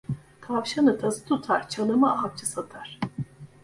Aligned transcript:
Tavşanı 0.41 0.99
tazı 0.99 1.25
tutar, 1.25 1.69
çalımı 1.69 2.23
avcı 2.23 2.45
satar. 2.47 2.99